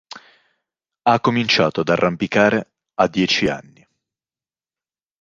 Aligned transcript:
Ha 1.03 1.19
cominciato 1.19 1.81
ad 1.81 1.89
arrampicare 1.89 2.71
a 2.95 3.07
dieci 3.07 3.45
anni. 3.49 3.85